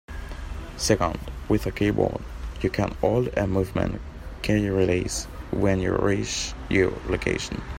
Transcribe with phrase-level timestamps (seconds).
[0.77, 2.21] Second, with a keyboard
[2.61, 4.01] you can hold a movement
[4.41, 7.61] key and release when you reach your location.